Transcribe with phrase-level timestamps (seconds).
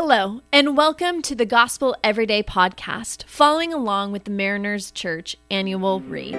[0.00, 5.98] Hello, and welcome to the Gospel Everyday podcast, following along with the Mariners Church annual
[6.02, 6.36] read.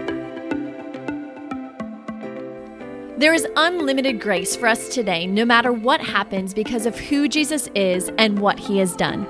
[3.17, 7.67] There is unlimited grace for us today, no matter what happens, because of who Jesus
[7.75, 9.27] is and what he has done.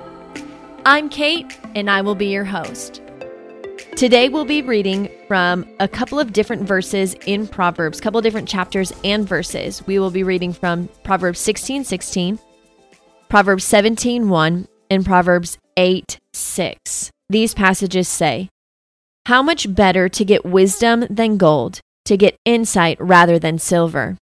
[0.85, 3.01] I'm Kate, and I will be your host.
[3.95, 8.47] Today we'll be reading from a couple of different verses in Proverbs, a couple different
[8.47, 9.85] chapters and verses.
[9.87, 12.37] We will be reading from Proverbs 16 16,
[13.29, 17.11] Proverbs 17 1, and Proverbs 8 6.
[17.29, 18.49] These passages say,
[19.27, 24.17] How much better to get wisdom than gold, to get insight rather than silver.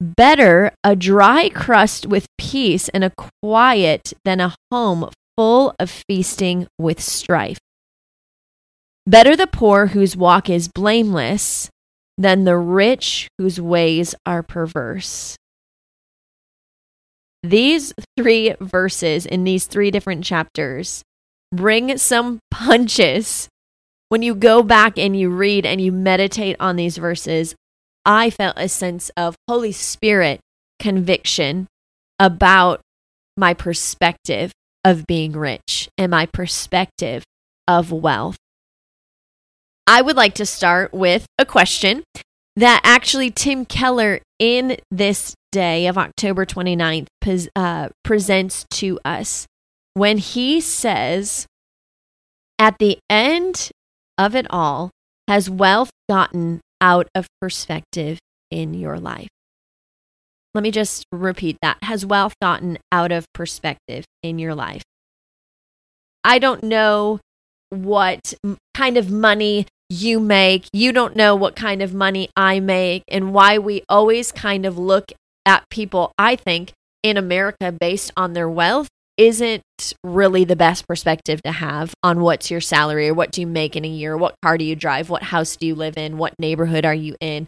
[0.00, 3.12] Better a dry crust with peace and a
[3.42, 7.58] quiet than a home full of feasting with strife.
[9.06, 11.68] Better the poor whose walk is blameless
[12.16, 15.36] than the rich whose ways are perverse.
[17.44, 21.02] These three verses in these three different chapters
[21.52, 23.50] bring some punches.
[24.08, 27.54] When you go back and you read and you meditate on these verses,
[28.06, 30.40] I felt a sense of Holy Spirit
[30.78, 31.66] conviction
[32.18, 32.80] about
[33.36, 34.52] my perspective
[34.82, 37.24] of being rich and my perspective
[37.68, 38.38] of wealth.
[39.86, 42.04] I would like to start with a question
[42.56, 47.06] that actually Tim Keller in this day of October 29th
[47.56, 49.46] uh, presents to us
[49.94, 51.46] when he says,
[52.58, 53.70] At the end
[54.18, 54.90] of it all,
[55.28, 58.18] has wealth gotten out of perspective
[58.50, 59.28] in your life?
[60.54, 61.78] Let me just repeat that.
[61.82, 64.82] Has wealth gotten out of perspective in your life?
[66.22, 67.20] I don't know
[67.70, 68.34] what
[68.74, 69.66] kind of money
[70.02, 70.66] you make.
[70.72, 74.76] You don't know what kind of money I make and why we always kind of
[74.78, 75.12] look
[75.46, 79.62] at people, I think, in America based on their wealth isn't
[80.02, 83.76] really the best perspective to have on what's your salary or what do you make
[83.76, 86.34] in a year, what car do you drive, what house do you live in, what
[86.38, 87.46] neighborhood are you in.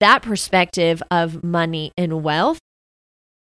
[0.00, 2.58] That perspective of money and wealth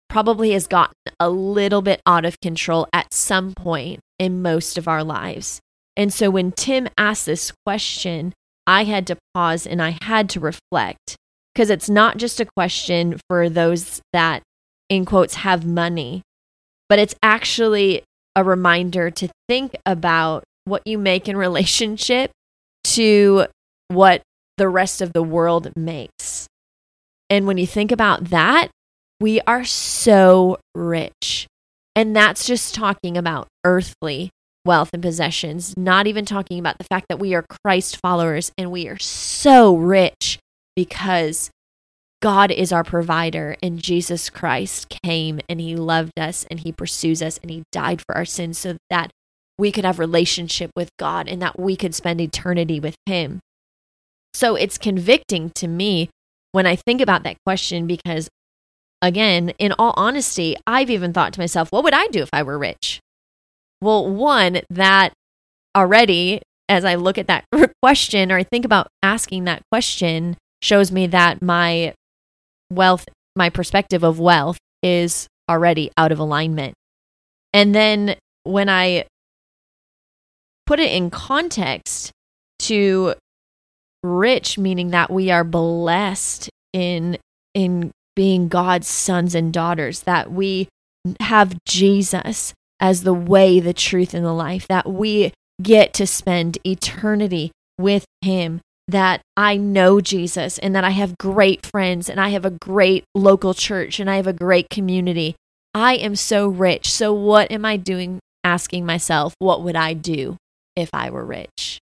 [0.09, 4.87] probably has gotten a little bit out of control at some point in most of
[4.87, 5.59] our lives.
[5.97, 8.33] And so when Tim asked this question,
[8.67, 11.15] I had to pause and I had to reflect
[11.53, 14.43] because it's not just a question for those that,
[14.89, 16.21] in quotes, have money,
[16.89, 18.03] but it's actually
[18.35, 22.31] a reminder to think about what you make in relationship
[22.83, 23.45] to
[23.87, 24.21] what
[24.57, 26.47] the rest of the world makes.
[27.29, 28.69] And when you think about that,
[29.19, 31.47] we are so rich.
[31.95, 34.31] And that's just talking about earthly
[34.65, 38.71] wealth and possessions, not even talking about the fact that we are Christ followers and
[38.71, 40.39] we are so rich
[40.75, 41.51] because
[42.21, 47.21] God is our provider and Jesus Christ came and he loved us and he pursues
[47.21, 49.11] us and he died for our sins so that
[49.57, 53.39] we could have relationship with God and that we could spend eternity with him.
[54.33, 56.09] So it's convicting to me
[56.51, 58.27] when I think about that question because
[59.01, 62.43] again, in all honesty, I've even thought to myself, what would I do if I
[62.43, 62.99] were rich?
[63.85, 65.13] Well, one, that
[65.77, 67.45] already, as I look at that
[67.83, 71.93] question or I think about asking that question, shows me that my
[72.71, 76.73] wealth, my perspective of wealth is already out of alignment.
[77.53, 79.05] And then when I
[80.65, 82.11] put it in context
[82.61, 83.13] to
[84.01, 87.19] rich meaning that we are blessed in
[87.53, 90.69] in being God's sons and daughters that we
[91.19, 96.57] have Jesus as the way, the truth, and the life, that we get to spend
[96.65, 102.29] eternity with Him, that I know Jesus and that I have great friends and I
[102.29, 105.35] have a great local church and I have a great community.
[105.73, 106.91] I am so rich.
[106.91, 108.19] So, what am I doing?
[108.43, 110.37] Asking myself, what would I do
[110.75, 111.79] if I were rich?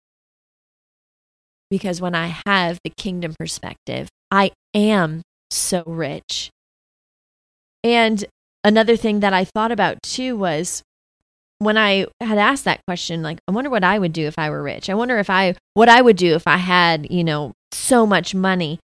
[1.69, 6.49] Because when I have the kingdom perspective, I am so rich.
[7.83, 8.23] And
[8.63, 10.83] another thing that I thought about too was
[11.59, 14.49] when I had asked that question, like, I wonder what I would do if I
[14.49, 14.89] were rich.
[14.89, 18.35] I wonder if I, what I would do if I had, you know, so much
[18.35, 18.79] money.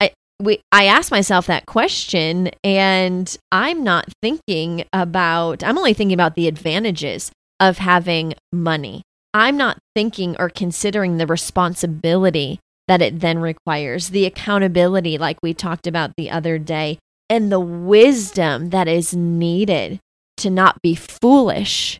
[0.00, 6.14] I, we, I asked myself that question and I'm not thinking about, I'm only thinking
[6.14, 9.02] about the advantages of having money.
[9.34, 12.58] I'm not thinking or considering the responsibility
[12.88, 16.98] that it then requires, the accountability, like we talked about the other day,
[17.30, 20.00] and the wisdom that is needed
[20.36, 21.98] to not be foolish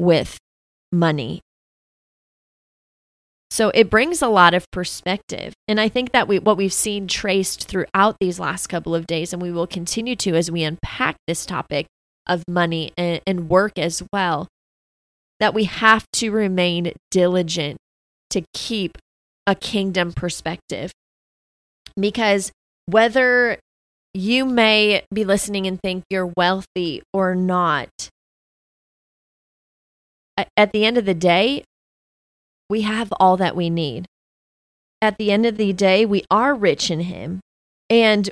[0.00, 0.38] with
[0.90, 1.40] money.
[3.50, 5.52] So it brings a lot of perspective.
[5.66, 9.32] And I think that we, what we've seen traced throughout these last couple of days,
[9.32, 11.86] and we will continue to as we unpack this topic
[12.26, 14.48] of money and, and work as well,
[15.40, 17.78] that we have to remain diligent
[18.30, 18.96] to keep
[19.46, 20.92] a kingdom perspective.
[21.98, 22.52] Because
[22.86, 23.58] whether
[24.14, 28.10] you may be listening and think you're wealthy or not,
[30.56, 31.64] at the end of the day,
[32.70, 34.06] we have all that we need.
[35.00, 37.40] At the end of the day, we are rich in Him.
[37.90, 38.30] And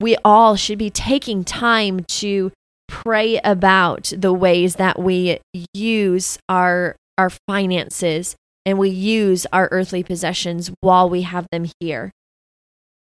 [0.00, 2.52] we all should be taking time to
[2.88, 5.38] pray about the ways that we
[5.72, 8.34] use our our finances
[8.66, 12.10] and we use our earthly possessions while we have them here.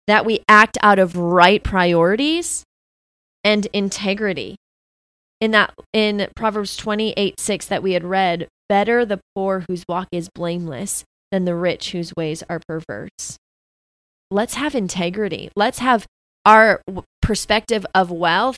[0.06, 2.64] That we act out of right priorities
[3.42, 4.56] and integrity.
[5.40, 10.08] In that in Proverbs 28 6 that we had read, better the poor whose walk
[10.12, 13.36] is blameless than the rich whose ways are perverse.
[14.30, 15.50] Let's have integrity.
[15.54, 16.06] Let's have
[16.44, 16.80] our
[17.20, 18.56] perspective of wealth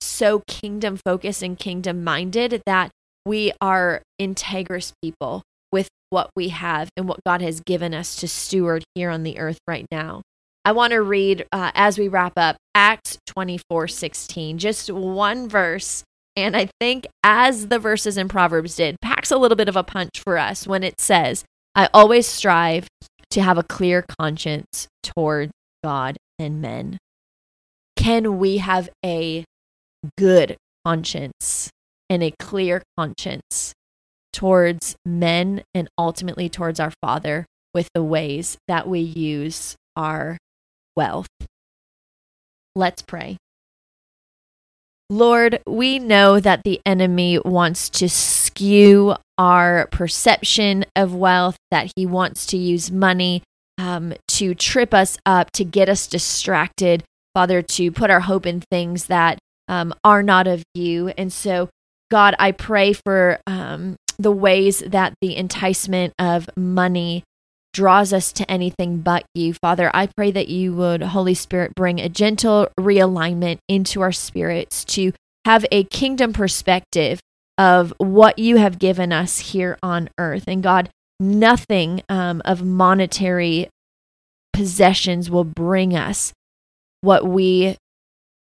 [0.00, 2.90] so kingdom focused and kingdom minded that
[3.24, 5.42] we are integrous people
[5.72, 9.38] with what we have and what God has given us to steward here on the
[9.38, 10.22] earth right now.
[10.64, 16.04] I want to read uh, as we wrap up Acts 24 16, just one verse.
[16.36, 19.84] And I think, as the verses in Proverbs did, packs a little bit of a
[19.84, 21.44] punch for us when it says,
[21.74, 22.88] I always strive
[23.30, 25.50] to have a clear conscience toward
[25.84, 26.98] God and men.
[27.96, 29.44] Can we have a
[30.18, 31.70] good conscience
[32.10, 33.72] and a clear conscience
[34.32, 40.36] towards men and ultimately towards our Father with the ways that we use our
[40.96, 41.28] wealth.
[42.74, 43.36] Let's pray.
[45.10, 52.06] Lord, we know that the enemy wants to skew our perception of wealth, that he
[52.06, 53.42] wants to use money
[53.78, 57.04] um, to trip us up, to get us distracted,
[57.34, 59.38] Father, to put our hope in things that
[59.68, 61.08] um, are not of you.
[61.18, 61.68] And so,
[62.10, 67.24] God, I pray for um, the ways that the enticement of money
[67.74, 69.52] draws us to anything but you.
[69.52, 74.84] Father, I pray that you would, Holy Spirit, bring a gentle realignment into our spirits
[74.86, 75.12] to
[75.44, 77.20] have a kingdom perspective
[77.58, 80.44] of what you have given us here on earth.
[80.46, 80.88] And God,
[81.20, 83.68] nothing um, of monetary
[84.52, 86.32] possessions will bring us
[87.02, 87.76] what we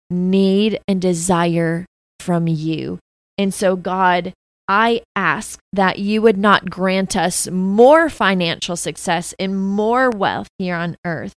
[0.09, 1.85] need and desire
[2.19, 2.97] from you.
[3.37, 4.33] And so, God,
[4.67, 10.75] I ask that you would not grant us more financial success and more wealth here
[10.75, 11.33] on earth,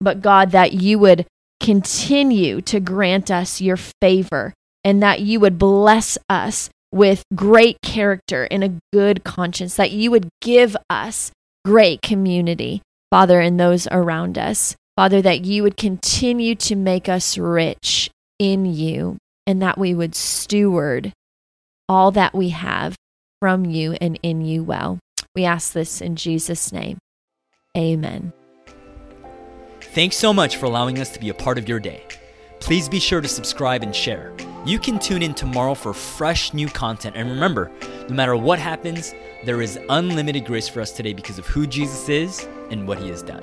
[0.00, 1.26] but God, that you would
[1.60, 8.48] continue to grant us your favor and that you would bless us with great character
[8.50, 11.30] and a good conscience, that you would give us
[11.64, 14.74] great community, Father, and those around us.
[14.96, 20.14] Father, that you would continue to make us rich in you and that we would
[20.14, 21.12] steward
[21.90, 22.94] all that we have
[23.40, 25.00] from you and in you well.
[25.34, 26.98] We ask this in Jesus' name.
[27.76, 28.32] Amen.
[29.80, 32.04] Thanks so much for allowing us to be a part of your day.
[32.60, 34.32] Please be sure to subscribe and share.
[34.64, 37.16] You can tune in tomorrow for fresh new content.
[37.16, 37.72] And remember,
[38.08, 39.12] no matter what happens,
[39.44, 43.08] there is unlimited grace for us today because of who Jesus is and what he
[43.08, 43.42] has done.